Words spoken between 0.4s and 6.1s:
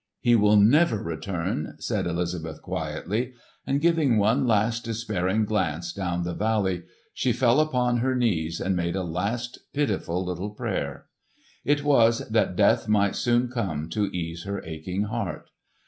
never return!" said Elizabeth quietly; and giving one last despairing glance